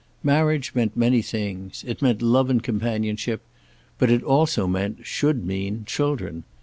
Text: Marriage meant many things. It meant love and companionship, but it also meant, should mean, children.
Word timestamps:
Marriage 0.23 0.73
meant 0.73 0.97
many 0.97 1.21
things. 1.21 1.83
It 1.85 2.01
meant 2.01 2.23
love 2.23 2.49
and 2.49 2.63
companionship, 2.63 3.43
but 3.99 4.09
it 4.09 4.23
also 4.23 4.65
meant, 4.65 5.05
should 5.05 5.45
mean, 5.45 5.83
children. 5.85 6.43